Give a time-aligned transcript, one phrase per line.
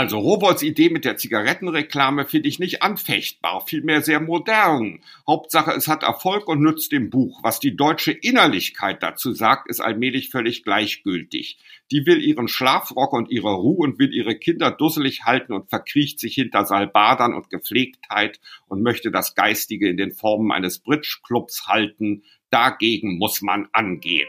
[0.00, 5.00] Also Robolds Idee mit der Zigarettenreklame finde ich nicht anfechtbar, vielmehr sehr modern.
[5.28, 7.40] Hauptsache, es hat Erfolg und nützt dem Buch.
[7.42, 11.58] Was die deutsche Innerlichkeit dazu sagt, ist allmählich völlig gleichgültig.
[11.90, 16.18] Die will ihren Schlafrock und ihre Ruhe und will ihre Kinder dusselig halten und verkriecht
[16.18, 22.22] sich hinter Salbadern und Gepflegtheit und möchte das Geistige in den Formen eines Bridge-Clubs halten.
[22.48, 24.28] Dagegen muss man angehen.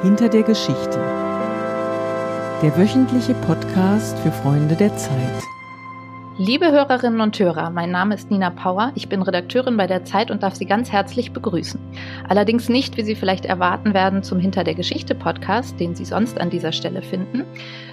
[0.00, 1.28] Hinter der Geschichte
[2.62, 5.57] der wöchentliche Podcast für Freunde der Zeit.
[6.40, 8.92] Liebe Hörerinnen und Hörer, mein Name ist Nina Power.
[8.94, 11.80] Ich bin Redakteurin bei der Zeit und darf Sie ganz herzlich begrüßen.
[12.28, 16.40] Allerdings nicht, wie Sie vielleicht erwarten werden, zum Hinter der Geschichte Podcast, den Sie sonst
[16.40, 17.42] an dieser Stelle finden,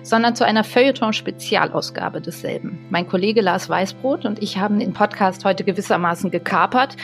[0.04, 2.86] sondern zu einer Feuilleton-Spezialausgabe desselben.
[2.92, 6.98] Mein Kollege Lars Weißbrot und ich haben den Podcast heute gewissermaßen gekapert.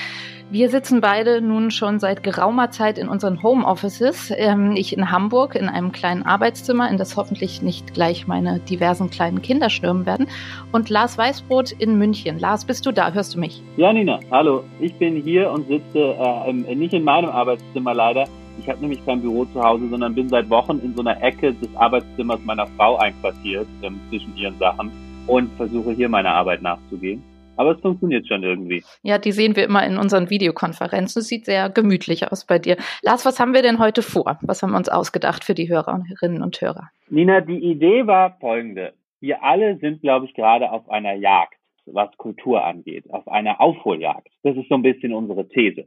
[0.52, 4.34] Wir sitzen beide nun schon seit geraumer Zeit in unseren Homeoffices.
[4.36, 9.10] Ähm, ich in Hamburg in einem kleinen Arbeitszimmer, in das hoffentlich nicht gleich meine diversen
[9.10, 10.28] kleinen Kinder stürmen werden.
[10.74, 12.40] Und Lars Weißbrot in München.
[12.40, 13.14] Lars, bist du da?
[13.14, 13.64] Hörst du mich?
[13.78, 14.66] Ja, Nina, hallo.
[14.82, 16.14] Ich bin hier und sitze
[16.46, 18.26] äh, nicht in meinem Arbeitszimmer leider.
[18.60, 21.54] Ich habe nämlich kein Büro zu Hause, sondern bin seit Wochen in so einer Ecke
[21.54, 24.92] des Arbeitszimmers meiner Frau einquartiert ähm, zwischen ihren Sachen
[25.26, 27.24] und versuche hier meiner Arbeit nachzugehen.
[27.56, 28.84] Aber es funktioniert schon irgendwie.
[29.02, 31.22] Ja, die sehen wir immer in unseren Videokonferenzen.
[31.22, 32.76] Es sieht sehr gemütlich aus bei dir.
[33.04, 34.38] Lars, was haben wir denn heute vor?
[34.42, 36.90] Was haben wir uns ausgedacht für die Hörerinnen und Hörer?
[37.10, 38.92] Nina, die Idee war folgende.
[39.22, 44.30] Wir alle sind, glaube ich, gerade auf einer Jagd, was Kultur angeht, auf einer Aufholjagd.
[44.44, 45.86] Das ist so ein bisschen unsere These.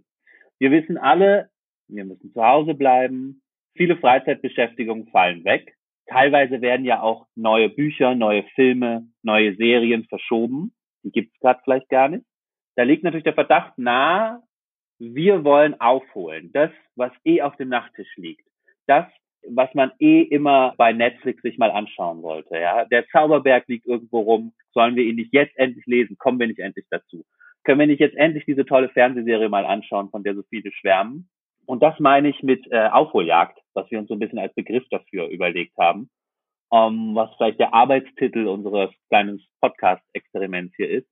[0.59, 1.51] Wir wissen alle,
[1.89, 3.43] wir müssen zu Hause bleiben.
[3.77, 5.75] Viele Freizeitbeschäftigungen fallen weg.
[6.07, 10.73] Teilweise werden ja auch neue Bücher, neue Filme, neue Serien verschoben
[11.05, 12.25] die gibt's gerade vielleicht gar nicht.
[12.77, 14.43] Da liegt natürlich der Verdacht nahe,
[14.99, 16.51] wir wollen aufholen.
[16.53, 18.49] Das, was eh auf dem Nachttisch liegt.
[18.87, 19.07] Das,
[19.49, 22.59] was man eh immer bei Netflix sich mal anschauen wollte.
[22.59, 24.53] Ja, der Zauberberg liegt irgendwo rum.
[24.73, 26.17] Sollen wir ihn nicht jetzt endlich lesen?
[26.19, 27.25] Kommen wir nicht endlich dazu?
[27.65, 31.29] Können wir nicht jetzt endlich diese tolle Fernsehserie mal anschauen, von der so viele schwärmen?
[31.67, 34.85] Und das meine ich mit äh, Aufholjagd, was wir uns so ein bisschen als Begriff
[34.91, 36.11] dafür überlegt haben
[36.75, 41.07] um, was vielleicht der Arbeitstitel unseres kleinen Podcast-Experiments hier ist.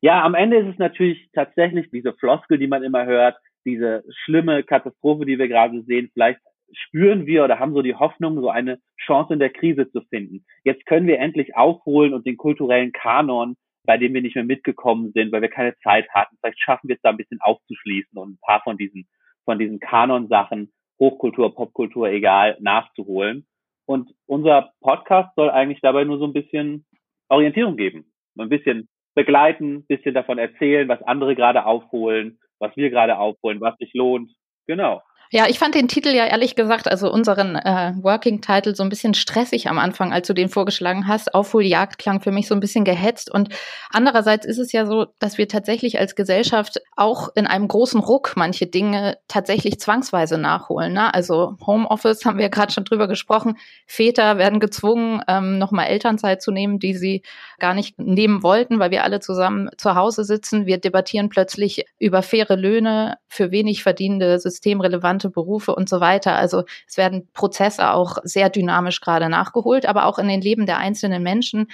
[0.00, 4.62] Ja, am Ende ist es natürlich tatsächlich diese Floskel, die man immer hört, diese schlimme
[4.62, 6.08] Katastrophe, die wir gerade sehen.
[6.12, 6.38] Vielleicht
[6.72, 10.44] spüren wir oder haben so die Hoffnung, so eine Chance in der Krise zu finden.
[10.64, 15.12] Jetzt können wir endlich aufholen und den kulturellen Kanon, bei dem wir nicht mehr mitgekommen
[15.12, 18.32] sind, weil wir keine Zeit hatten, vielleicht schaffen wir es da ein bisschen aufzuschließen und
[18.32, 19.08] ein paar von diesen,
[19.44, 23.46] von diesen Kanon-Sachen, Hochkultur, Popkultur, egal, nachzuholen.
[23.86, 26.84] Und unser Podcast soll eigentlich dabei nur so ein bisschen
[27.28, 28.12] Orientierung geben.
[28.38, 33.60] Ein bisschen begleiten, ein bisschen davon erzählen, was andere gerade aufholen, was wir gerade aufholen,
[33.60, 34.30] was sich lohnt.
[34.66, 35.02] Genau.
[35.30, 38.88] Ja, ich fand den Titel ja ehrlich gesagt, also unseren äh, Working Title so ein
[38.88, 41.34] bisschen stressig am Anfang, als du den vorgeschlagen hast.
[41.34, 43.30] Aufholjagd klang für mich so ein bisschen gehetzt.
[43.30, 43.50] Und
[43.90, 48.32] andererseits ist es ja so, dass wir tatsächlich als Gesellschaft auch in einem großen Ruck
[48.36, 50.94] manche Dinge tatsächlich zwangsweise nachholen.
[50.94, 51.12] Ne?
[51.12, 53.58] Also Homeoffice haben wir ja gerade schon drüber gesprochen.
[53.86, 57.22] Väter werden gezwungen, ähm, nochmal Elternzeit zu nehmen, die sie
[57.58, 60.64] gar nicht nehmen wollten, weil wir alle zusammen zu Hause sitzen.
[60.64, 66.34] Wir debattieren plötzlich über faire Löhne für wenig verdienende systemrelevante relevante Berufe und so weiter.
[66.36, 70.78] Also es werden Prozesse auch sehr dynamisch gerade nachgeholt, aber auch in den Leben der
[70.78, 71.68] einzelnen Menschen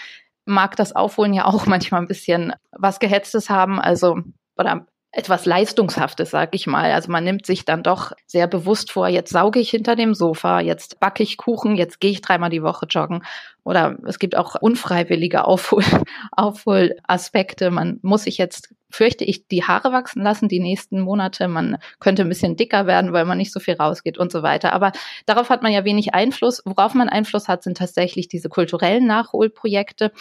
[0.46, 3.80] mag das Aufholen ja auch manchmal ein bisschen was Gehetztes haben.
[3.80, 4.18] Also
[4.56, 6.90] oder etwas Leistungshaftes, sag ich mal.
[6.90, 10.60] Also man nimmt sich dann doch sehr bewusst vor, jetzt sauge ich hinter dem Sofa,
[10.60, 13.22] jetzt backe ich Kuchen, jetzt gehe ich dreimal die Woche joggen.
[13.64, 15.82] Oder es gibt auch unfreiwillige Aufhol
[16.32, 17.70] Aufholaspekte.
[17.70, 21.48] Man muss sich jetzt, fürchte ich, die Haare wachsen lassen die nächsten Monate.
[21.48, 24.72] Man könnte ein bisschen dicker werden, weil man nicht so viel rausgeht und so weiter.
[24.72, 24.92] Aber
[25.26, 26.62] darauf hat man ja wenig Einfluss.
[26.64, 30.12] Worauf man Einfluss hat, sind tatsächlich diese kulturellen Nachholprojekte.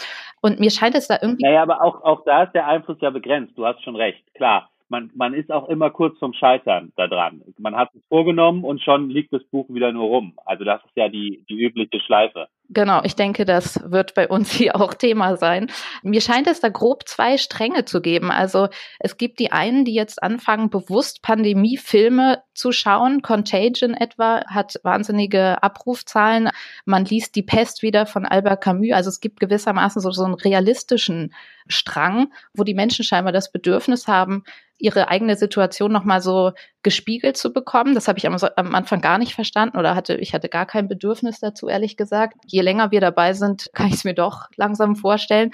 [0.42, 1.46] Und mir scheint es da irgendwie.
[1.46, 3.58] Naja, aber auch, auch da ist der Einfluss ja begrenzt.
[3.58, 4.24] Du hast schon recht.
[4.34, 7.42] Klar man, man ist auch immer kurz vom Scheitern da dran.
[7.58, 10.34] Man hat es vorgenommen und schon liegt das Buch wieder nur rum.
[10.46, 12.48] Also das ist ja die, die übliche Schleife.
[12.74, 15.68] Genau, ich denke, das wird bei uns hier auch Thema sein.
[16.02, 18.32] Mir scheint es da grob zwei Stränge zu geben.
[18.32, 18.68] Also
[19.00, 23.22] es gibt die einen, die jetzt anfangen, bewusst Pandemiefilme zu schauen.
[23.22, 26.50] Contagion etwa hat wahnsinnige Abrufzahlen.
[26.86, 28.94] Man liest Die Pest wieder von Albert Camus.
[28.94, 31.34] Also es gibt gewissermaßen so, so einen realistischen
[31.68, 34.44] Strang, wo die Menschen scheinbar das Bedürfnis haben,
[34.84, 36.52] ihre eigene Situation nochmal so
[36.84, 37.96] gespiegelt zu bekommen.
[37.96, 40.90] Das habe ich am, am, Anfang gar nicht verstanden oder hatte, ich hatte gar kein
[40.90, 42.36] Bedürfnis dazu, ehrlich gesagt.
[42.48, 45.52] Je länger wir dabei sind, kann ich es mir doch langsam vorstellen.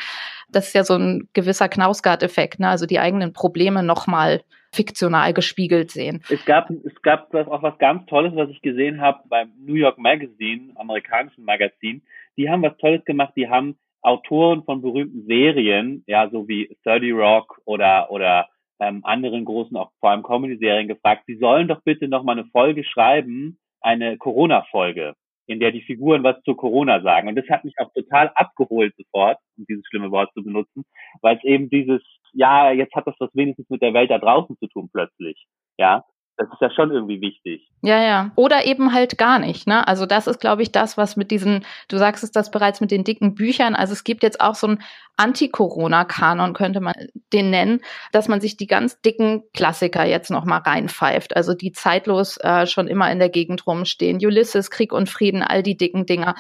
[0.52, 2.70] Das ist ja so ein gewisser Knausgard-Effekt, ne?
[2.70, 4.42] also die eigenen Probleme nochmal
[4.72, 6.24] fiktional gespiegelt sehen.
[6.31, 10.00] Es gab, es gab auch was ganz Tolles, was ich gesehen habe beim New York
[10.00, 12.02] Magazine, amerikanischen Magazin.
[12.36, 13.34] die haben was Tolles gemacht.
[13.36, 18.48] Die haben Autoren von berühmten Serien, ja, so wie 30 Rock oder, oder
[18.80, 22.46] ähm, anderen großen, auch vor allem Comedy-Serien gefragt, sie sollen doch bitte noch mal eine
[22.46, 25.14] Folge schreiben, eine Corona-Folge,
[25.48, 27.28] in der die Figuren was zu Corona sagen.
[27.28, 30.84] Und das hat mich auch total abgeholt sofort, um dieses schlimme Wort zu benutzen,
[31.22, 32.02] weil es eben dieses,
[32.34, 35.46] ja, jetzt hat das was wenigstens mit der Welt da draußen zu tun plötzlich.
[35.78, 36.04] Ja,
[36.39, 37.69] das ist ja schon irgendwie wichtig.
[37.81, 38.31] Ja, ja.
[38.36, 39.68] Oder eben halt gar nicht.
[39.68, 39.86] Ne?
[39.86, 42.91] Also das ist, glaube ich, das, was mit diesen, du sagst es das bereits mit
[42.91, 43.75] den dicken Büchern.
[43.75, 44.83] Also es gibt jetzt auch so ein
[45.18, 46.94] Anti-Corona-Kanon, könnte man
[47.33, 47.81] den nennen,
[48.13, 51.36] dass man sich die ganz dicken Klassiker jetzt noch mal reinpfeift.
[51.36, 54.25] Also die zeitlos äh, schon immer in der Gegend rumstehen.
[54.25, 56.35] Ulysses, Krieg und Frieden, all die dicken Dinger.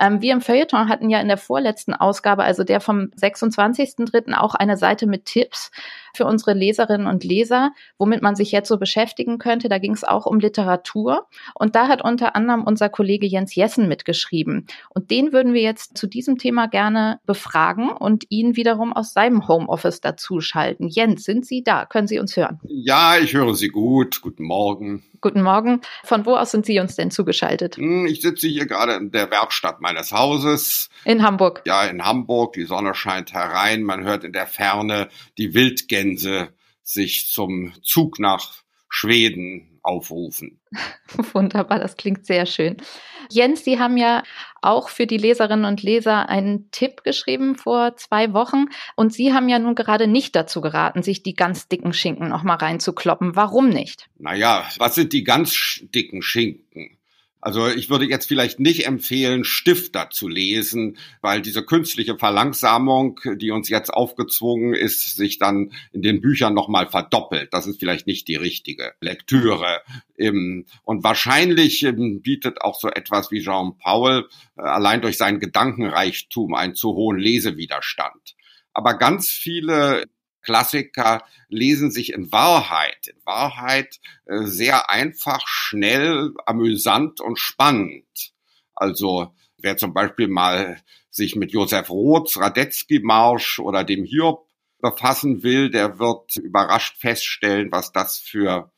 [0.00, 4.34] Ähm, wir im Feuilleton hatten ja in der vorletzten Ausgabe, also der vom 26.03.
[4.34, 5.70] auch eine Seite mit Tipps
[6.16, 9.68] für unsere Leserinnen und Leser, womit man sich jetzt so beschäftigen könnte.
[9.68, 11.26] Da ging es auch um Literatur.
[11.54, 14.66] Und da hat unter anderem unser Kollege Jens Jessen mitgeschrieben.
[14.90, 19.48] Und den würden wir jetzt zu diesem Thema gerne befragen und ihn wiederum aus seinem
[19.48, 20.88] Homeoffice dazuschalten.
[20.88, 21.86] Jens, sind Sie da?
[21.86, 22.60] Können Sie uns hören?
[22.64, 24.20] Ja, ich höre Sie gut.
[24.20, 25.02] Guten Morgen.
[25.24, 25.80] Guten Morgen.
[26.02, 27.78] Von wo aus sind Sie uns denn zugeschaltet?
[27.78, 30.90] Hm, ich sitze hier gerade in der Werkstatt meines Hauses.
[31.06, 31.62] In Hamburg.
[31.64, 32.52] Ja, in Hamburg.
[32.52, 33.84] Die Sonne scheint herein.
[33.84, 36.50] Man hört in der Ferne die Wildgänse
[36.82, 38.52] sich zum Zug nach
[38.90, 40.60] Schweden aufrufen.
[41.32, 42.78] Wunderbar, das klingt sehr schön.
[43.30, 44.22] Jens, Sie haben ja
[44.60, 48.66] auch für die Leserinnen und Leser einen Tipp geschrieben vor zwei Wochen.
[48.96, 52.42] Und Sie haben ja nun gerade nicht dazu geraten, sich die ganz dicken Schinken noch
[52.42, 53.36] mal reinzukloppen.
[53.36, 54.08] Warum nicht?
[54.18, 56.98] Naja, was sind die ganz dicken Schinken?
[57.44, 63.50] Also ich würde jetzt vielleicht nicht empfehlen, Stifter zu lesen, weil diese künstliche Verlangsamung, die
[63.50, 67.52] uns jetzt aufgezwungen ist, sich dann in den Büchern nochmal verdoppelt.
[67.52, 69.82] Das ist vielleicht nicht die richtige Lektüre.
[70.16, 71.86] Und wahrscheinlich
[72.22, 74.26] bietet auch so etwas wie Jean Paul
[74.56, 78.36] äh, allein durch seinen Gedankenreichtum einen zu hohen Lesewiderstand.
[78.72, 80.06] Aber ganz viele
[80.44, 88.32] Klassiker lesen sich in Wahrheit, in Wahrheit äh, sehr einfach, schnell, amüsant und spannend.
[88.74, 90.80] Also wer zum Beispiel mal
[91.10, 94.48] sich mit Josef Roths Radetzky-Marsch oder dem Hiob
[94.80, 98.70] befassen will, der wird überrascht feststellen, was das für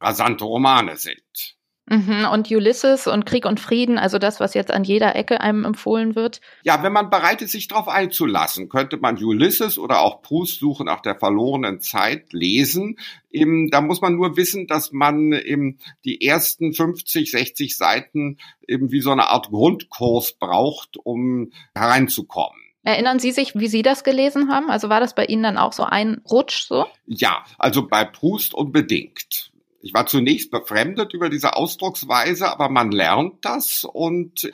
[0.00, 1.53] rasante Romane sind.
[1.86, 5.66] Mhm, und Ulysses und Krieg und Frieden, also das, was jetzt an jeder Ecke einem
[5.66, 6.40] empfohlen wird?
[6.62, 10.84] Ja, wenn man bereit ist, sich darauf einzulassen, könnte man Ulysses oder auch Proust Suche
[10.84, 12.96] nach der verlorenen Zeit lesen.
[13.30, 18.90] Eben, da muss man nur wissen, dass man eben die ersten 50, 60 Seiten eben
[18.90, 22.60] wie so eine Art Grundkurs braucht, um hereinzukommen.
[22.82, 24.70] Erinnern Sie sich, wie Sie das gelesen haben?
[24.70, 26.86] Also war das bei Ihnen dann auch so ein Rutsch so?
[27.06, 29.53] Ja, also bei Proust unbedingt.
[29.84, 34.50] Ich war zunächst befremdet über diese Ausdrucksweise, aber man lernt das und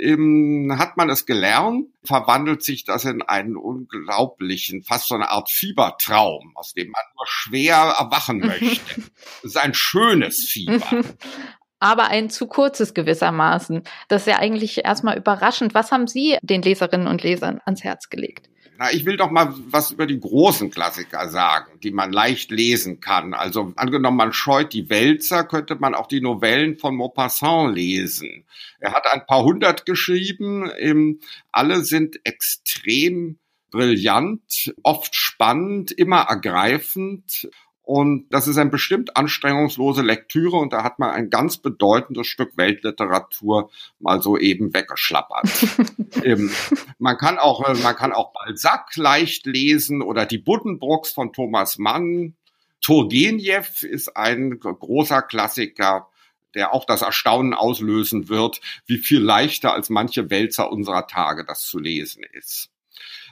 [0.00, 5.50] ähm, hat man es gelernt, verwandelt sich das in einen unglaublichen, fast so eine Art
[5.50, 9.02] Fiebertraum, aus dem man nur schwer erwachen möchte.
[9.38, 10.82] Es ist ein schönes Fieber.
[11.78, 13.84] aber ein zu kurzes gewissermaßen.
[14.08, 15.74] Das ist ja eigentlich erstmal überraschend.
[15.74, 18.48] Was haben Sie den Leserinnen und Lesern ans Herz gelegt?
[18.82, 22.98] Na, ich will doch mal was über die großen Klassiker sagen, die man leicht lesen
[22.98, 23.32] kann.
[23.32, 28.44] Also angenommen, man scheut die Wälzer, könnte man auch die Novellen von Maupassant lesen.
[28.80, 31.20] Er hat ein paar hundert geschrieben,
[31.52, 33.38] alle sind extrem
[33.70, 37.48] brillant, oft spannend, immer ergreifend
[37.84, 42.56] und das ist eine bestimmt anstrengungslose Lektüre und da hat man ein ganz bedeutendes Stück
[42.56, 45.48] Weltliteratur mal so eben weggeschlappert.
[46.24, 46.50] ähm,
[46.98, 51.78] man kann auch, äh, man kann auch Balzac leicht lesen oder die Buddenbrooks von Thomas
[51.78, 52.34] Mann.
[52.80, 56.08] Turgenev ist ein großer Klassiker,
[56.54, 61.62] der auch das Erstaunen auslösen wird, wie viel leichter als manche Wälzer unserer Tage das
[61.62, 62.71] zu lesen ist.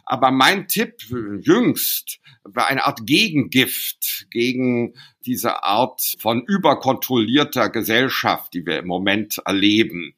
[0.05, 8.67] Aber mein Tipp jüngst war eine Art Gegengift gegen diese Art von überkontrollierter Gesellschaft, die
[8.67, 10.15] wir im Moment erleben.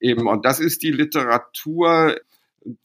[0.00, 2.16] Eben, und das ist die Literatur,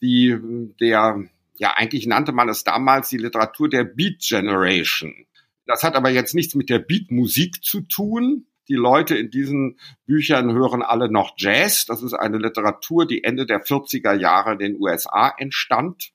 [0.01, 0.38] die
[0.79, 1.24] der,
[1.58, 5.25] ja, eigentlich nannte man es damals die Literatur der Beat Generation.
[5.65, 10.53] Das hat aber jetzt nichts mit der Beat-Musik zu tun, die Leute in diesen Büchern
[10.53, 11.86] hören alle noch Jazz.
[11.86, 16.12] Das ist eine Literatur, die Ende der 40er Jahre in den USA entstand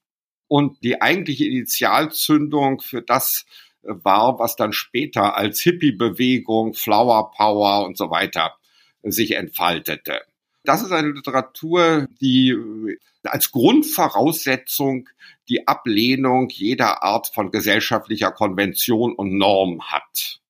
[0.49, 3.47] und die eigentliche Initialzündung für das
[3.83, 8.55] äh, war, was dann später als Hippie-Bewegung, Flower Power und so weiter
[9.03, 10.21] äh, sich entfaltete.
[10.65, 15.09] Das ist eine Literatur, die äh, als Grundvoraussetzung
[15.49, 20.41] die Ablehnung jeder Art von gesellschaftlicher Konvention und Norm hat.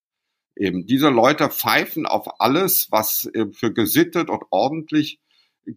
[0.59, 5.19] Eben diese Leute pfeifen auf alles, was für gesittet und ordentlich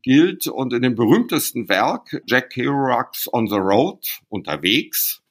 [0.02, 5.22] gilt und in dem berühmtesten Werk Jack Kerouac's On the Road unterwegs,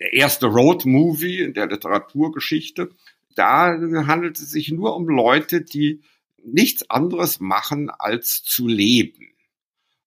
[0.00, 2.90] der erste Road-Movie in der Literaturgeschichte,
[3.34, 6.02] da handelt es sich nur um Leute, die
[6.42, 9.32] nichts anderes machen als zu leben.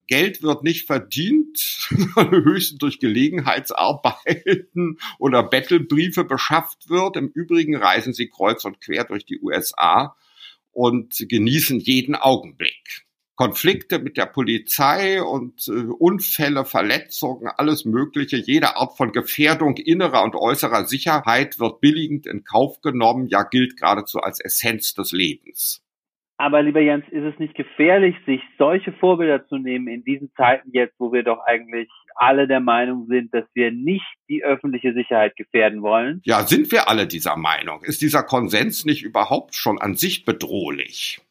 [0.08, 7.16] Geld wird nicht verdient, höchstens durch Gelegenheitsarbeiten oder Battlebriefe beschafft wird.
[7.16, 10.16] Im Übrigen reisen sie kreuz und quer durch die USA
[10.72, 13.06] und genießen jeden Augenblick.
[13.40, 20.26] Konflikte mit der Polizei und äh, Unfälle, Verletzungen, alles Mögliche, jede Art von Gefährdung innerer
[20.26, 25.82] und äußerer Sicherheit wird billigend in Kauf genommen, ja gilt geradezu als Essenz des Lebens.
[26.36, 30.72] Aber lieber Jens, ist es nicht gefährlich, sich solche Vorbilder zu nehmen in diesen Zeiten
[30.74, 35.38] jetzt, wo wir doch eigentlich alle der Meinung sind, dass wir nicht die öffentliche Sicherheit
[35.38, 36.20] gefährden wollen?
[36.26, 37.84] Ja, sind wir alle dieser Meinung?
[37.84, 41.22] Ist dieser Konsens nicht überhaupt schon an sich bedrohlich?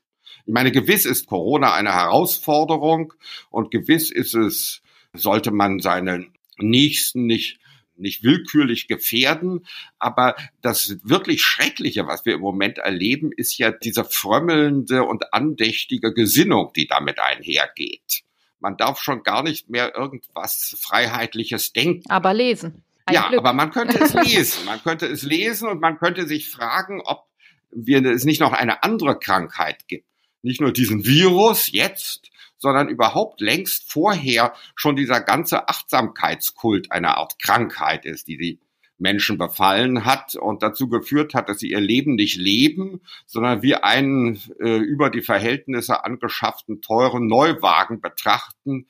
[0.49, 3.13] Ich meine, gewiss ist Corona eine Herausforderung
[3.51, 4.81] und gewiss ist es,
[5.13, 7.61] sollte man seinen Nächsten nicht
[7.97, 9.67] nicht willkürlich gefährden.
[9.99, 16.15] Aber das wirklich Schreckliche, was wir im Moment erleben, ist ja diese frömmelnde und andächtige
[16.15, 18.23] Gesinnung, die damit einhergeht.
[18.59, 22.11] Man darf schon gar nicht mehr irgendwas Freiheitliches denken.
[22.11, 22.85] Aber lesen.
[23.05, 23.41] Ein ja, Glück.
[23.41, 24.65] aber man könnte es lesen.
[24.65, 27.27] Man könnte es lesen und man könnte sich fragen, ob
[27.71, 30.08] wir es nicht noch eine andere Krankheit gibt.
[30.43, 37.39] Nicht nur diesen Virus jetzt, sondern überhaupt längst vorher schon dieser ganze Achtsamkeitskult eine Art
[37.39, 38.61] Krankheit ist, die die
[38.99, 43.77] Menschen befallen hat und dazu geführt hat, dass sie ihr Leben nicht leben, sondern wie
[43.77, 48.89] einen äh, über die Verhältnisse angeschafften teuren Neuwagen betrachten,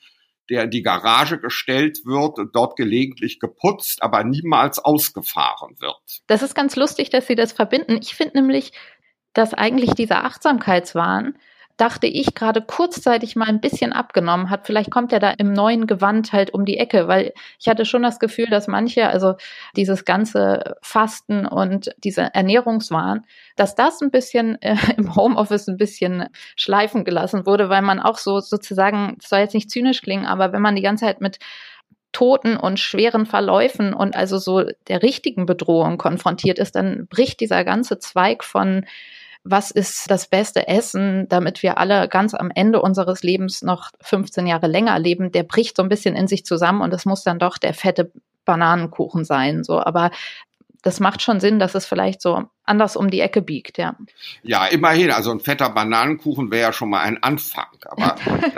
[0.48, 6.22] der in die Garage gestellt wird und dort gelegentlich geputzt, aber niemals ausgefahren wird.
[6.26, 7.98] Das ist ganz lustig, dass Sie das verbinden.
[8.00, 8.72] Ich finde nämlich,
[9.35, 11.35] dass eigentlich dieser Achtsamkeitswahn
[11.78, 14.66] dachte ich, gerade kurzzeitig mal ein bisschen abgenommen hat.
[14.66, 18.02] Vielleicht kommt er da im neuen Gewand halt um die Ecke, weil ich hatte schon
[18.02, 19.37] das Gefühl, dass manche, also
[19.76, 26.28] dieses ganze Fasten und diese Ernährungswahn, dass das ein bisschen äh, im Homeoffice ein bisschen
[26.56, 30.52] schleifen gelassen wurde, weil man auch so sozusagen, das soll jetzt nicht zynisch klingen, aber
[30.52, 31.38] wenn man die ganze Zeit mit
[32.18, 37.62] Toten und schweren Verläufen und also so der richtigen Bedrohung konfrontiert ist, dann bricht dieser
[37.62, 38.87] ganze Zweig von
[39.44, 44.48] was ist das beste Essen, damit wir alle ganz am Ende unseres Lebens noch 15
[44.48, 47.38] Jahre länger leben, der bricht so ein bisschen in sich zusammen und es muss dann
[47.38, 48.10] doch der fette
[48.44, 49.62] Bananenkuchen sein.
[49.62, 50.10] So, aber
[50.82, 53.96] das macht schon Sinn, dass es vielleicht so anders um die Ecke biegt, ja.
[54.42, 55.10] Ja, immerhin.
[55.10, 57.66] Also ein fetter Bananenkuchen wäre ja schon mal ein Anfang.
[57.87, 58.16] Aber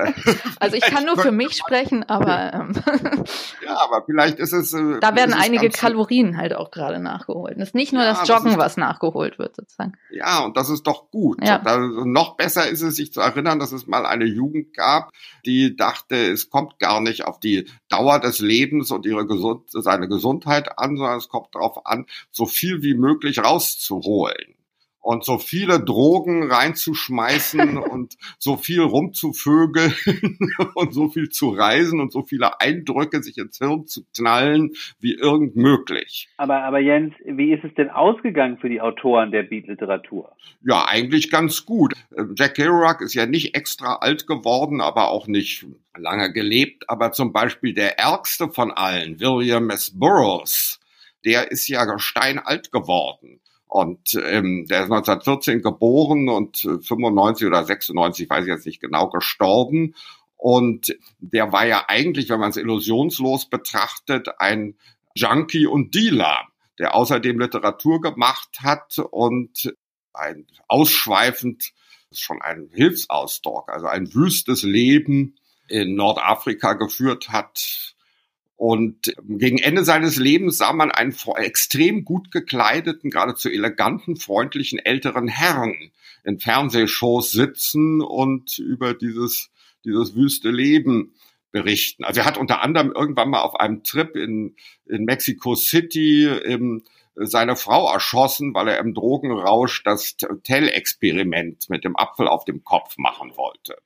[0.60, 2.72] also ich kann nur für mich sprechen, aber ähm,
[3.64, 4.72] ja, aber vielleicht ist es.
[4.72, 7.56] Äh, da werden einige Kalorien halt auch gerade nachgeholt.
[7.56, 9.92] Es ist nicht nur ja, das Joggen, das was nachgeholt wird sozusagen.
[10.10, 11.38] Ja, und das ist doch gut.
[11.46, 11.58] Ja.
[11.58, 15.12] Da, noch besser ist es, sich zu erinnern, dass es mal eine Jugend gab,
[15.46, 20.08] die dachte, es kommt gar nicht auf die Dauer des Lebens und ihre Gesund seine
[20.08, 24.56] Gesundheit an, sondern es kommt darauf an, so viel wie möglich rauszuholen holen
[25.00, 29.94] und so viele Drogen reinzuschmeißen und so viel rumzuvögeln
[30.74, 35.14] und so viel zu reisen und so viele Eindrücke sich ins Hirn zu knallen wie
[35.14, 36.28] irgend möglich.
[36.36, 40.36] Aber, aber Jens, wie ist es denn ausgegangen für die Autoren der Beat-Literatur?
[40.62, 41.94] Ja, eigentlich ganz gut.
[42.36, 45.66] Jack Kerouac ist ja nicht extra alt geworden, aber auch nicht
[45.96, 46.88] lange gelebt.
[46.88, 49.98] Aber zum Beispiel der ärgste von allen, William S.
[49.98, 50.78] Burroughs,
[51.24, 53.40] der ist ja steinalt geworden.
[53.70, 59.08] Und ähm, der ist 1914 geboren und 95 oder 96, weiß ich jetzt nicht genau,
[59.08, 59.94] gestorben.
[60.36, 64.74] Und der war ja eigentlich, wenn man es illusionslos betrachtet, ein
[65.14, 66.48] Junkie und Dealer,
[66.80, 69.72] der außerdem Literatur gemacht hat und
[70.14, 71.70] ein ausschweifend,
[72.10, 75.36] schon ein Hilfsausdruck, also ein wüstes Leben
[75.68, 77.94] in Nordafrika geführt hat,
[78.60, 85.28] und gegen Ende seines Lebens sah man einen extrem gut gekleideten, geradezu eleganten, freundlichen älteren
[85.28, 85.92] Herrn
[86.24, 89.50] in Fernsehshows sitzen und über dieses,
[89.86, 91.14] dieses wüste Leben
[91.52, 92.04] berichten.
[92.04, 96.82] Also er hat unter anderem irgendwann mal auf einem Trip in, in Mexico City im,
[97.14, 102.98] seine Frau erschossen, weil er im Drogenrausch das Tell-Experiment mit dem Apfel auf dem Kopf
[102.98, 103.76] machen wollte.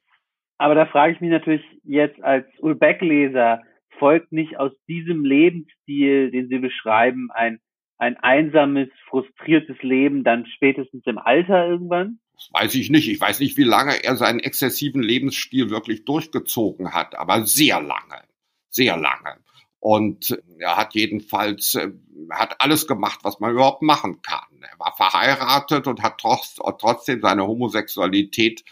[0.58, 3.62] Aber da frage ich mich natürlich jetzt als Ulbeck-Leser,
[3.98, 7.60] folgt nicht aus diesem Lebensstil, den Sie beschreiben, ein,
[7.98, 12.18] ein einsames, frustriertes Leben dann spätestens im Alter irgendwann?
[12.34, 13.08] Das weiß ich nicht.
[13.08, 18.22] Ich weiß nicht, wie lange er seinen exzessiven Lebensstil wirklich durchgezogen hat, aber sehr lange.
[18.70, 19.38] Sehr lange.
[19.78, 21.92] Und er hat jedenfalls, er
[22.30, 24.62] hat alles gemacht, was man überhaupt machen kann.
[24.62, 28.64] Er war verheiratet und hat trotz, trotzdem seine Homosexualität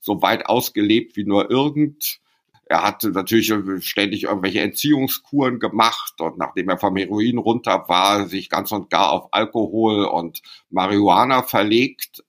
[0.00, 2.20] so weit ausgelebt wie nur irgend.
[2.66, 3.52] Er hatte natürlich
[3.84, 9.10] ständig irgendwelche Entziehungskuren gemacht und nachdem er vom Heroin runter war, sich ganz und gar
[9.12, 10.40] auf Alkohol und
[10.70, 12.24] Marihuana verlegt.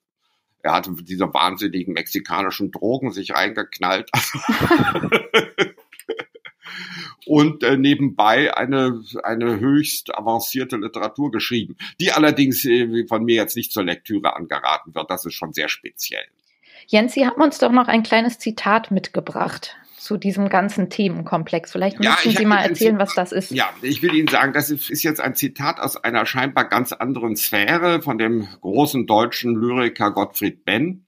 [0.61, 4.09] Er hatte diese wahnsinnigen mexikanischen Drogen sich eingeknallt.
[7.25, 13.55] und äh, nebenbei eine, eine höchst avancierte Literatur geschrieben, die allerdings äh, von mir jetzt
[13.55, 15.09] nicht zur Lektüre angeraten wird.
[15.09, 16.25] Das ist schon sehr speziell.
[16.87, 21.71] Jens, Sie haben uns doch noch ein kleines Zitat mitgebracht zu diesem ganzen Themenkomplex.
[21.71, 23.49] Vielleicht müssen ja, Sie mal erzählen, was das ist.
[23.49, 27.35] Ja, ich will Ihnen sagen, das ist jetzt ein Zitat aus einer scheinbar ganz anderen
[27.35, 31.07] Sphäre von dem großen deutschen Lyriker Gottfried Benn,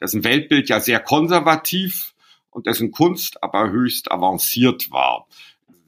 [0.00, 2.14] dessen Weltbild ja sehr konservativ
[2.48, 5.26] und dessen Kunst aber höchst avanciert war.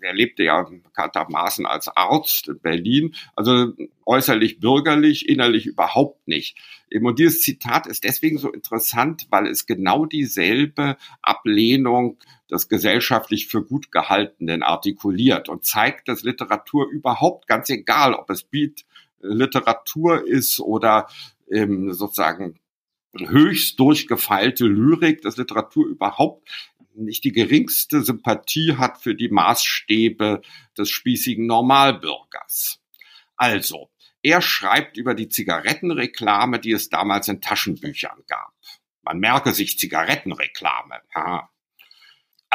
[0.07, 3.73] Er lebte ja bekanntermaßen als Arzt in Berlin, also
[4.05, 6.57] äußerlich bürgerlich, innerlich überhaupt nicht.
[6.95, 12.19] Und dieses Zitat ist deswegen so interessant, weil es genau dieselbe Ablehnung
[12.51, 18.45] des gesellschaftlich für gut gehaltenen artikuliert und zeigt, dass Literatur überhaupt, ganz egal, ob es
[18.45, 18.85] Beat
[19.21, 21.09] Literatur ist oder
[21.51, 22.61] ähm, sozusagen
[23.19, 26.49] höchst durchgefeilte Lyrik, dass Literatur überhaupt
[27.05, 30.43] nicht die geringste Sympathie hat für die Maßstäbe
[30.77, 32.81] des spießigen Normalbürgers.
[33.37, 33.91] Also,
[34.23, 38.53] er schreibt über die Zigarettenreklame, die es damals in Taschenbüchern gab.
[39.03, 41.01] Man merke sich Zigarettenreklame.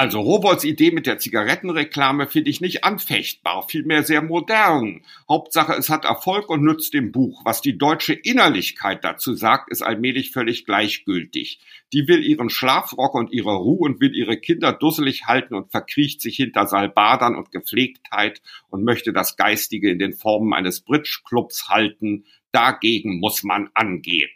[0.01, 5.03] Also Rowoldts Idee mit der Zigarettenreklame finde ich nicht anfechtbar, vielmehr sehr modern.
[5.29, 7.45] Hauptsache, es hat Erfolg und nützt dem Buch.
[7.45, 11.59] Was die deutsche Innerlichkeit dazu sagt, ist allmählich völlig gleichgültig.
[11.93, 16.19] Die will ihren Schlafrock und ihre Ruhe und will ihre Kinder dusselig halten und verkriecht
[16.19, 18.41] sich hinter Salbadern und Gepflegtheit
[18.71, 22.25] und möchte das Geistige in den Formen eines Bridge-Clubs halten.
[22.51, 24.31] Dagegen muss man angehen.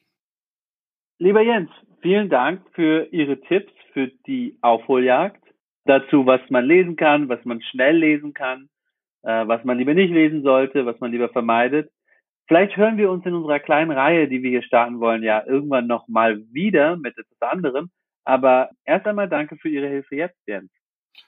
[1.18, 1.72] Lieber Jens,
[2.04, 5.45] vielen Dank für Ihre Tipps für die Aufholjagd
[5.86, 8.70] dazu, was man lesen kann, was man schnell lesen kann,
[9.24, 11.90] äh, was man lieber nicht lesen sollte, was man lieber vermeidet.
[12.48, 15.88] Vielleicht hören wir uns in unserer kleinen Reihe, die wir hier starten wollen, ja irgendwann
[15.88, 17.90] noch mal wieder mit etwas anderem.
[18.24, 20.72] Aber erst einmal danke für Ihre Hilfe jetzt, Jens.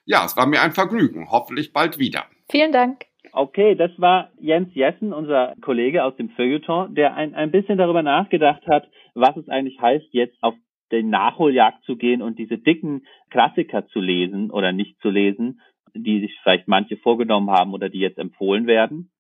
[0.06, 1.30] Ja, es war mir ein Vergnügen.
[1.32, 2.26] Hoffentlich bald wieder.
[2.50, 3.06] Vielen Dank.
[3.34, 8.02] Okay, das war Jens Jessen, unser Kollege aus dem Feuilleton, der ein, ein bisschen darüber
[8.02, 10.56] nachgedacht hat, was es eigentlich heißt, jetzt auf
[10.91, 15.62] den Nachholjagd zu gehen und diese dicken Klassiker zu lesen oder nicht zu lesen,
[15.93, 19.12] die sich vielleicht manche vorgenommen haben oder die jetzt empfohlen werden.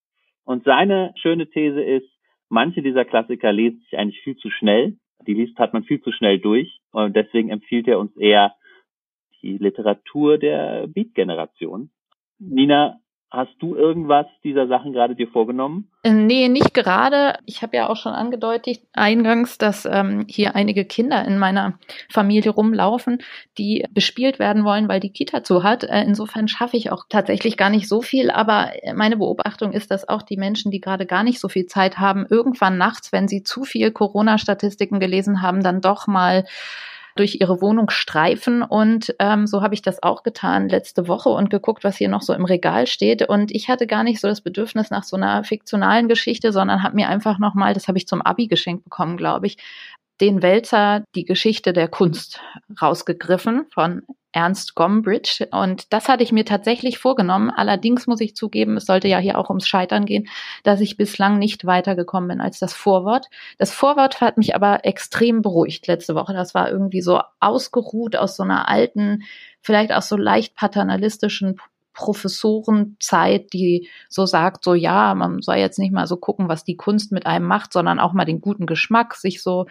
[0.43, 2.09] Und seine schöne These ist,
[2.49, 4.97] manche dieser Klassiker lesen sich eigentlich viel zu schnell.
[5.25, 6.79] Die liest hat man viel zu schnell durch.
[6.91, 8.55] Und deswegen empfiehlt er uns eher
[9.41, 11.89] die Literatur der Beat-Generation.
[12.39, 15.89] Nina, Hast du irgendwas dieser Sachen gerade dir vorgenommen?
[16.03, 17.37] Äh, nee, nicht gerade.
[17.45, 21.77] Ich habe ja auch schon angedeutet eingangs, dass ähm, hier einige Kinder in meiner
[22.09, 23.17] Familie rumlaufen,
[23.57, 25.83] die bespielt werden wollen, weil die Kita zu hat.
[25.83, 28.31] Äh, insofern schaffe ich auch tatsächlich gar nicht so viel.
[28.31, 31.97] Aber meine Beobachtung ist, dass auch die Menschen, die gerade gar nicht so viel Zeit
[31.97, 36.45] haben, irgendwann nachts, wenn sie zu viel Corona-Statistiken gelesen haben, dann doch mal
[37.17, 38.63] durch ihre Wohnung streifen.
[38.63, 42.21] Und ähm, so habe ich das auch getan letzte Woche und geguckt, was hier noch
[42.21, 43.27] so im Regal steht.
[43.27, 46.95] Und ich hatte gar nicht so das Bedürfnis nach so einer fiktionalen Geschichte, sondern habe
[46.95, 49.57] mir einfach nochmal, das habe ich zum Abi geschenkt bekommen, glaube ich,
[50.21, 52.41] den Wälzer die Geschichte der Kunst
[52.81, 54.03] rausgegriffen von
[54.37, 55.47] Ernst Gombrich.
[55.49, 57.49] Und das hatte ich mir tatsächlich vorgenommen.
[57.49, 60.27] Allerdings muss ich zugeben, es sollte ja hier auch ums Scheitern gehen,
[60.61, 63.25] dass ich bislang nicht weitergekommen bin als das Vorwort.
[63.57, 66.33] Das Vorwort hat mich aber extrem beruhigt letzte Woche.
[66.33, 69.23] Das war irgendwie so ausgeruht aus so einer alten,
[69.59, 71.59] vielleicht auch so leicht paternalistischen
[71.97, 76.77] Professorenzeit, die so sagt, so ja, man soll jetzt nicht mal so gucken, was die
[76.77, 79.65] Kunst mit einem macht, sondern auch mal den guten Geschmack sich so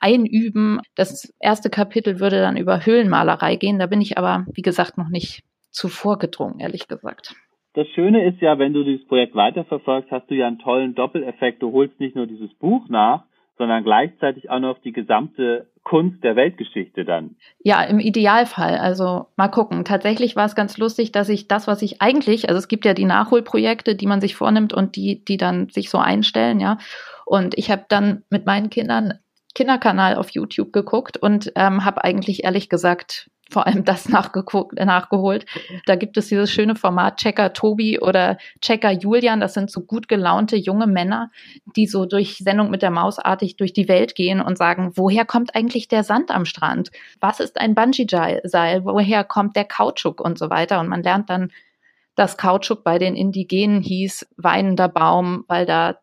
[0.00, 0.80] einüben.
[0.94, 3.80] Das erste Kapitel würde dann über Höhlenmalerei gehen.
[3.80, 7.34] Da bin ich aber, wie gesagt, noch nicht zuvor gedrungen, ehrlich gesagt.
[7.74, 11.62] Das Schöne ist ja, wenn du dieses Projekt weiterverfolgst, hast du ja einen tollen Doppeleffekt.
[11.62, 13.24] Du holst nicht nur dieses Buch nach,
[13.58, 17.36] sondern gleichzeitig auch noch die gesamte Kunst der Weltgeschichte dann.
[17.62, 18.78] Ja, im Idealfall.
[18.78, 19.84] Also mal gucken.
[19.84, 22.94] Tatsächlich war es ganz lustig, dass ich das, was ich eigentlich, also es gibt ja
[22.94, 26.78] die Nachholprojekte, die man sich vornimmt und die, die dann sich so einstellen, ja.
[27.24, 29.14] Und ich habe dann mit meinen Kindern
[29.54, 35.46] Kinderkanal auf YouTube geguckt und ähm, habe eigentlich ehrlich gesagt vor allem das nachgeguckt, nachgeholt.
[35.86, 39.40] Da gibt es dieses schöne Format Checker Tobi oder Checker Julian.
[39.40, 41.30] Das sind so gut gelaunte junge Männer,
[41.76, 45.24] die so durch Sendung mit der Maus artig durch die Welt gehen und sagen, woher
[45.24, 46.90] kommt eigentlich der Sand am Strand?
[47.20, 48.84] Was ist ein Bungee-Seil?
[48.84, 50.80] Woher kommt der Kautschuk und so weiter?
[50.80, 51.50] Und man lernt dann,
[52.14, 55.96] dass Kautschuk bei den Indigenen hieß weinender Baum, weil da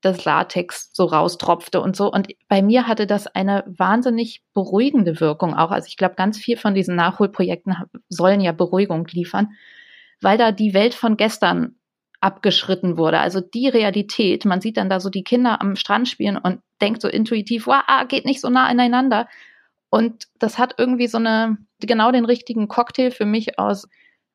[0.00, 2.10] das Latex so raustropfte und so.
[2.10, 5.70] Und bei mir hatte das eine wahnsinnig beruhigende Wirkung auch.
[5.70, 7.76] Also ich glaube, ganz viel von diesen Nachholprojekten
[8.08, 9.52] sollen ja Beruhigung liefern,
[10.20, 11.76] weil da die Welt von gestern
[12.20, 13.20] abgeschritten wurde.
[13.20, 17.00] Also die Realität, man sieht dann da so die Kinder am Strand spielen und denkt
[17.00, 19.28] so intuitiv, wow, geht nicht so nah aneinander.
[19.90, 23.88] Und das hat irgendwie so eine, genau den richtigen Cocktail für mich aus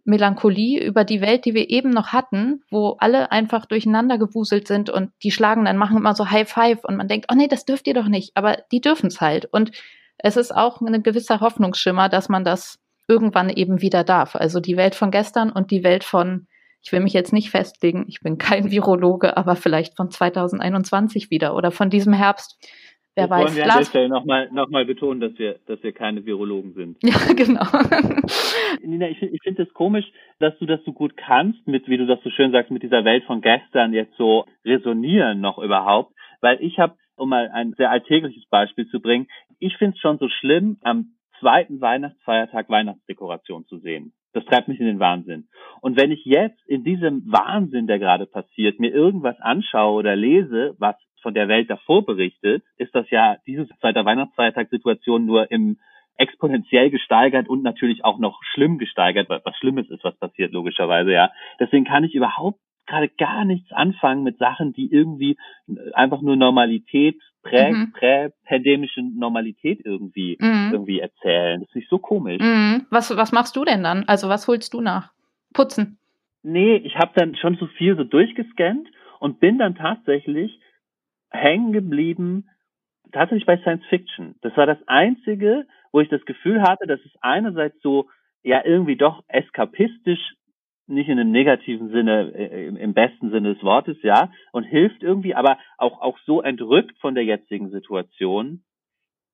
[0.06, 4.90] Melancholie über die Welt, die wir eben noch hatten, wo alle einfach durcheinander gewuselt sind
[4.90, 7.66] und die schlagen dann, machen immer so High Five und man denkt, oh nee, das
[7.66, 9.46] dürft ihr doch nicht, aber die dürfen es halt.
[9.46, 9.72] Und
[10.18, 14.36] es ist auch ein gewisser Hoffnungsschimmer, dass man das irgendwann eben wieder darf.
[14.36, 16.48] Also die Welt von gestern und die Welt von,
[16.82, 21.56] ich will mich jetzt nicht festlegen, ich bin kein Virologe, aber vielleicht von 2021 wieder
[21.56, 22.58] oder von diesem Herbst.
[23.16, 23.46] Wer das weiß.
[23.46, 26.74] Wollen wir an der Stelle nochmal noch mal betonen, dass wir, dass wir keine Virologen
[26.74, 26.98] sind.
[27.04, 27.66] Ja, genau.
[28.82, 30.06] Nina, ich, ich finde es komisch,
[30.40, 33.06] dass du das so gut kannst, mit, wie du das so schön sagst, mit dieser
[33.06, 36.14] Welt von gestern jetzt so resonieren noch überhaupt.
[36.42, 39.28] Weil ich habe, um mal ein sehr alltägliches Beispiel zu bringen,
[39.60, 44.14] ich finde es schon so schlimm, am zweiten Weihnachtsfeiertag Weihnachtsdekoration zu sehen.
[44.34, 45.48] Das treibt mich in den Wahnsinn.
[45.82, 50.76] Und wenn ich jetzt in diesem Wahnsinn, der gerade passiert, mir irgendwas anschaue oder lese,
[50.80, 55.80] was von der Welt davor berichtet, ist das ja diese zweite Weihnachtsfeiertagssituation nur im
[56.18, 61.32] exponentiell gesteigert und natürlich auch noch schlimm gesteigert, was Schlimmes ist, was passiert, logischerweise, ja.
[61.60, 65.38] Deswegen kann ich überhaupt gerade gar nichts anfangen mit Sachen, die irgendwie
[65.94, 67.94] einfach nur Normalität, prä, mhm.
[67.94, 70.70] prä-pandemische Normalität irgendwie, mhm.
[70.72, 71.62] irgendwie erzählen.
[71.62, 72.42] Das ist nicht so komisch.
[72.42, 72.86] Mhm.
[72.90, 74.04] Was, was machst du denn dann?
[74.08, 75.12] Also was holst du nach?
[75.54, 75.98] Putzen?
[76.44, 78.88] Nee, ich habe dann schon so viel so durchgescannt
[79.20, 80.60] und bin dann tatsächlich
[81.34, 82.50] hängen geblieben,
[83.12, 84.36] tatsächlich bei Science Fiction.
[84.42, 88.10] Das war das einzige, wo ich das Gefühl hatte, dass es einerseits so,
[88.44, 90.36] ja, irgendwie doch eskapistisch,
[90.88, 95.34] nicht in einem negativen Sinne, äh, im besten Sinne des Wortes, ja, und hilft irgendwie,
[95.34, 98.64] aber auch, auch so entrückt von der jetzigen Situation.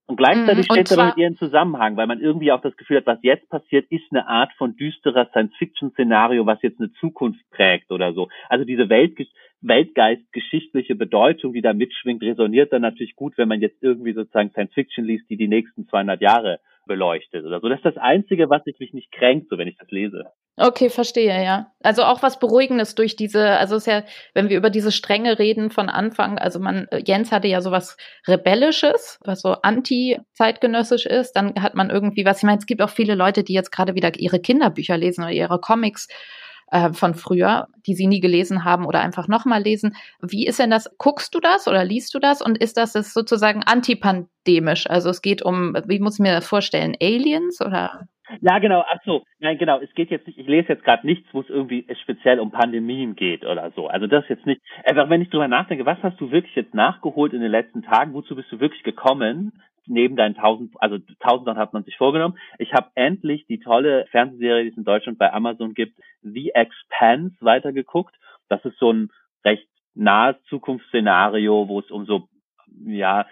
[0.09, 3.05] Und gleichzeitig mm, steht da mit ihren Zusammenhang, weil man irgendwie auch das Gefühl hat,
[3.05, 8.11] was jetzt passiert, ist eine Art von düsterer Science-Fiction-Szenario, was jetzt eine Zukunft prägt oder
[8.13, 8.27] so.
[8.49, 9.15] Also diese Welt,
[9.61, 14.73] weltgeistgeschichtliche Bedeutung, die da mitschwingt, resoniert dann natürlich gut, wenn man jetzt irgendwie sozusagen Science
[14.73, 17.69] Fiction liest, die die nächsten 200 Jahre beleuchtet oder so.
[17.69, 20.25] Das ist das Einzige, was sich mich nicht kränkt, so wenn ich das lese.
[20.57, 21.71] Okay, verstehe, ja.
[21.81, 25.69] Also auch was Beruhigendes durch diese, also ist ja, wenn wir über diese Strenge reden
[25.69, 27.95] von Anfang, also man, Jens hatte ja sowas
[28.27, 32.89] Rebellisches, was so anti-zeitgenössisch ist, dann hat man irgendwie was, ich meine, es gibt auch
[32.89, 36.09] viele Leute, die jetzt gerade wieder ihre Kinderbücher lesen oder ihre Comics
[36.71, 39.95] äh, von früher, die sie nie gelesen haben oder einfach nochmal lesen.
[40.21, 40.89] Wie ist denn das?
[40.97, 42.41] Guckst du das oder liest du das?
[42.41, 44.89] Und ist das, das sozusagen antipandemisch?
[44.89, 48.07] Also es geht um, wie muss ich mir das vorstellen, Aliens oder?
[48.41, 48.83] Ja, genau.
[48.87, 49.79] Ach so, nein, genau.
[49.79, 50.37] Es geht jetzt nicht.
[50.37, 53.87] Ich lese jetzt gerade nichts, wo es irgendwie speziell um Pandemien geht oder so.
[53.87, 54.61] Also das jetzt nicht.
[54.83, 58.13] Einfach, wenn ich drüber nachdenke, was hast du wirklich jetzt nachgeholt in den letzten Tagen?
[58.13, 59.61] Wozu bist du wirklich gekommen?
[59.89, 62.37] Neben deinen tausend, also tausend hat man sich vorgenommen.
[62.57, 67.35] Ich habe endlich die tolle Fernsehserie, die es in Deutschland bei Amazon gibt, The Expanse
[67.41, 68.15] weitergeguckt.
[68.47, 69.09] Das ist so ein
[69.43, 72.29] recht nahes Zukunftsszenario, wo es um so
[72.85, 73.25] ja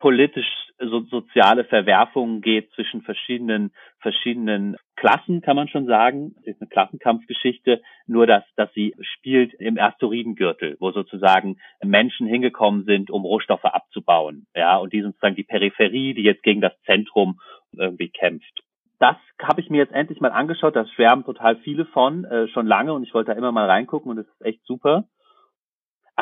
[0.00, 6.34] politisch so, soziale Verwerfungen geht zwischen verschiedenen verschiedenen Klassen, kann man schon sagen.
[6.40, 12.84] Es ist eine Klassenkampfgeschichte, nur dass dass sie spielt im Asteroidengürtel, wo sozusagen Menschen hingekommen
[12.84, 16.72] sind, um Rohstoffe abzubauen, ja, und die sind sozusagen die Peripherie, die jetzt gegen das
[16.86, 17.40] Zentrum
[17.72, 18.62] irgendwie kämpft.
[18.98, 20.76] Das habe ich mir jetzt endlich mal angeschaut.
[20.76, 24.10] Da schwärmen total viele von, äh, schon lange, und ich wollte da immer mal reingucken
[24.10, 25.04] und es ist echt super.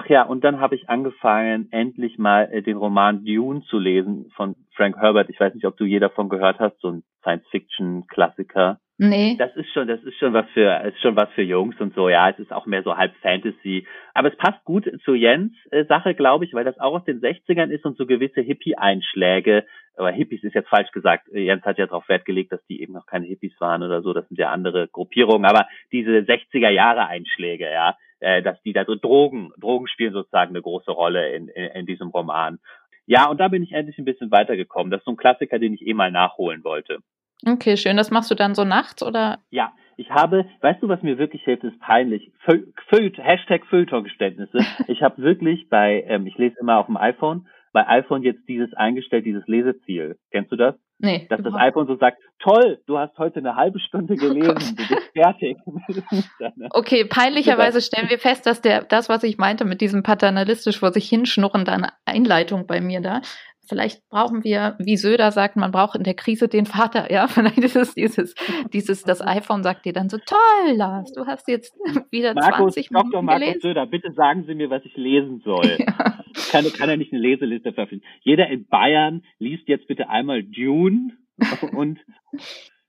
[0.00, 4.30] Ach ja, und dann habe ich angefangen, endlich mal äh, den Roman Dune zu lesen
[4.36, 5.28] von Frank Herbert.
[5.28, 8.78] Ich weiß nicht, ob du je davon gehört hast, so ein Science-Fiction-Klassiker.
[8.98, 9.34] Nee.
[9.40, 12.08] Das ist schon, das ist schon was für, ist schon was für Jungs und so,
[12.08, 12.30] ja.
[12.30, 13.88] Es ist auch mehr so halb Fantasy.
[14.14, 17.20] Aber es passt gut zu Jens äh, Sache, glaube ich, weil das auch aus den
[17.20, 19.64] 60ern ist und so gewisse Hippie-Einschläge,
[19.96, 21.26] aber Hippies ist jetzt falsch gesagt.
[21.32, 24.12] Jens hat ja darauf Wert gelegt, dass die eben noch keine Hippies waren oder so.
[24.12, 25.44] Das sind ja andere Gruppierungen.
[25.44, 30.50] Aber diese 60er Jahre Einschläge, ja, äh, dass die da so Drogen, Drogen spielen sozusagen
[30.50, 32.58] eine große Rolle in, in, in diesem Roman.
[33.06, 34.90] Ja, und da bin ich endlich ein bisschen weitergekommen.
[34.90, 36.98] Das ist so ein Klassiker, den ich eh mal nachholen wollte.
[37.46, 37.96] Okay, schön.
[37.96, 39.38] Das machst du dann so nachts oder?
[39.50, 42.30] Ja, ich habe, weißt du, was mir wirklich hilft, ist peinlich.
[42.44, 44.58] Fö Hashtag Feuilleton-Geständnisse.
[44.88, 48.72] ich habe wirklich bei, ähm, ich lese immer auf dem iPhone, bei iPhone jetzt dieses
[48.74, 50.18] eingestellt, dieses Leseziel.
[50.30, 50.74] Kennst du das?
[51.00, 51.26] Nee.
[51.28, 54.54] Dass das iPhone so sagt, toll, du hast heute eine halbe Stunde oh gelesen, oh
[54.54, 55.56] du bist fertig.
[56.70, 60.92] okay, peinlicherweise stellen wir fest, dass der, das, was ich meinte mit diesem paternalistisch vor
[60.92, 63.20] sich hinschnurren, eine Einleitung bei mir da,
[63.68, 67.26] Vielleicht brauchen wir, wie Söder sagt, man braucht in der Krise den Vater, ja.
[67.28, 68.34] Vielleicht ist es dieses,
[68.72, 71.76] dieses, das iPhone sagt dir dann so, toll, Lars, du hast jetzt
[72.10, 73.04] wieder Markus, 20 Dr.
[73.04, 73.60] Minuten Markus gelesen.
[73.60, 75.76] Söder, bitte sagen Sie mir, was ich lesen soll.
[75.78, 76.24] Ja.
[76.50, 78.10] Kann, kann er nicht eine Leseliste veröffentlichen?
[78.22, 81.16] Jeder in Bayern liest jetzt bitte einmal Dune
[81.72, 81.98] und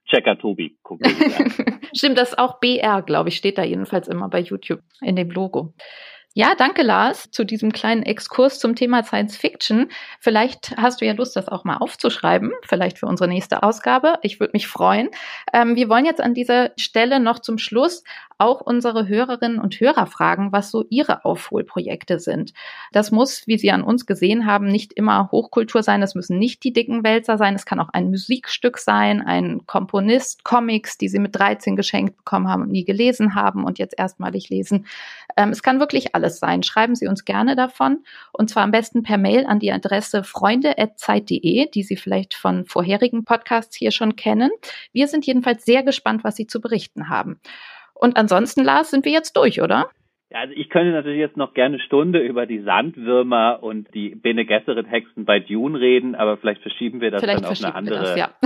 [0.05, 0.77] Checker Tobi.
[1.95, 5.29] Stimmt, das ist auch BR, glaube ich, steht da jedenfalls immer bei YouTube in dem
[5.29, 5.73] Logo.
[6.35, 9.89] Ja, danke Lars zu diesem kleinen Exkurs zum Thema Science Fiction.
[10.19, 14.19] Vielleicht hast du ja Lust, das auch mal aufzuschreiben, vielleicht für unsere nächste Ausgabe.
[14.21, 15.09] Ich würde mich freuen.
[15.53, 18.03] Ähm, wir wollen jetzt an dieser Stelle noch zum Schluss
[18.39, 22.53] auch unsere Hörerinnen und Hörer fragen, was so ihre Aufholprojekte sind.
[22.93, 26.01] Das muss, wie Sie an uns gesehen haben, nicht immer Hochkultur sein.
[26.01, 27.53] Es müssen nicht die dicken Wälzer sein.
[27.55, 32.47] Es kann auch ein Musikstück sein, ein Komponist, Comics, die Sie mit 13 geschenkt bekommen
[32.47, 34.87] haben und nie gelesen haben und jetzt erstmalig lesen.
[35.35, 36.63] Ähm, es kann wirklich alles sein.
[36.63, 41.69] Schreiben Sie uns gerne davon und zwar am besten per Mail an die Adresse freunde.zeit.de,
[41.69, 44.51] die Sie vielleicht von vorherigen Podcasts hier schon kennen.
[44.93, 47.39] Wir sind jedenfalls sehr gespannt, was Sie zu berichten haben.
[47.99, 49.89] Und ansonsten, Lars, sind wir jetzt durch, oder?
[50.31, 54.13] Ja, also ich könnte natürlich jetzt noch gerne eine Stunde über die Sandwürmer und die
[54.13, 57.73] Bene Gesserit Hexen bei Dune reden, aber vielleicht verschieben wir das Vielleicht dann auf eine
[57.73, 57.99] andere.
[57.99, 58.29] das, ja.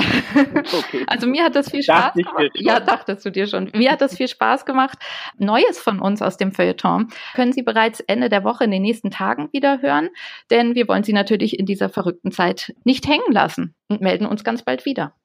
[0.79, 1.03] Okay.
[1.07, 2.51] Also mir hat das viel Spaß gemacht.
[2.55, 3.69] Ja, dachtest du dir schon.
[3.73, 4.97] Mir hat das viel Spaß gemacht.
[5.37, 9.11] Neues von uns aus dem Feuilleton können Sie bereits Ende der Woche in den nächsten
[9.11, 10.09] Tagen wieder hören,
[10.51, 14.45] denn wir wollen Sie natürlich in dieser verrückten Zeit nicht hängen lassen und melden uns
[14.45, 15.15] ganz bald wieder.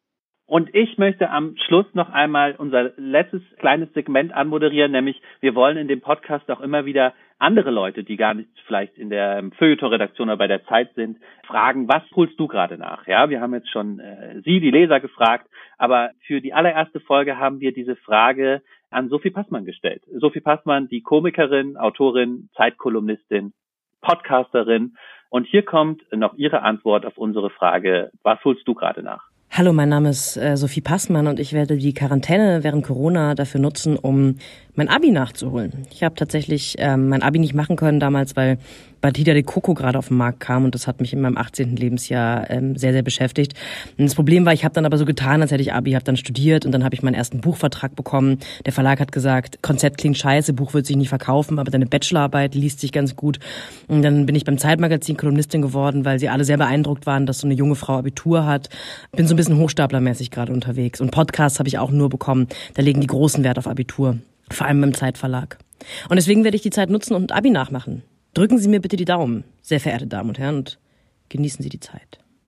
[0.49, 5.77] Und ich möchte am Schluss noch einmal unser letztes kleines Segment anmoderieren, nämlich wir wollen
[5.77, 10.31] in dem Podcast auch immer wieder andere Leute, die gar nicht vielleicht in der Feuilleton-Redaktion
[10.31, 13.07] oder bei der Zeit sind, fragen, was holst du gerade nach?
[13.07, 17.37] Ja, wir haben jetzt schon äh, Sie, die Leser, gefragt, aber für die allererste Folge
[17.37, 20.03] haben wir diese Frage an Sophie Passmann gestellt.
[20.15, 23.53] Sophie Passmann, die Komikerin, Autorin, Zeitkolumnistin,
[24.01, 24.97] Podcasterin.
[25.29, 29.29] Und hier kommt noch ihre Antwort auf unsere Frage, was holst du gerade nach?
[29.51, 33.61] Hallo, mein Name ist äh, Sophie Passmann und ich werde die Quarantäne während Corona dafür
[33.61, 34.37] nutzen, um
[34.75, 35.87] mein Abi nachzuholen.
[35.91, 38.59] Ich habe tatsächlich ähm, mein Abi nicht machen können damals, weil
[39.01, 41.77] Batida de Coco gerade auf den Markt kam und das hat mich in meinem 18.
[41.77, 43.55] Lebensjahr ähm, sehr, sehr beschäftigt.
[43.97, 46.05] Und das Problem war, ich habe dann aber so getan, als hätte ich Abi, habe
[46.05, 48.39] dann studiert und dann habe ich meinen ersten Buchvertrag bekommen.
[48.67, 52.55] Der Verlag hat gesagt, Konzept klingt scheiße, Buch wird sich nicht verkaufen, aber deine Bachelorarbeit
[52.55, 53.39] liest sich ganz gut.
[53.87, 57.39] Und dann bin ich beim Zeitmagazin Kolumnistin geworden, weil sie alle sehr beeindruckt waren, dass
[57.39, 58.69] so eine junge Frau Abitur hat.
[59.13, 61.01] Bin so ein bisschen hochstaplermäßig gerade unterwegs.
[61.01, 62.49] Und Podcasts habe ich auch nur bekommen.
[62.75, 64.19] Da legen die großen Wert auf Abitur.
[64.51, 65.59] Vor allem beim Zeitverlag.
[66.09, 68.03] Und deswegen werde ich die Zeit nutzen und Abi nachmachen.
[68.35, 70.79] Drücken Sie mir bitte die Daumen, sehr verehrte Damen und Herren, und
[71.29, 72.19] genießen Sie die Zeit.